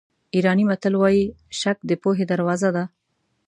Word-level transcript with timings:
ایراني 0.35 0.63
متل 0.69 0.93
وایي 0.97 1.23
شک 1.59 1.77
د 1.85 1.91
پوهې 2.01 2.25
دروازه 2.31 2.69
ده. 2.75 2.83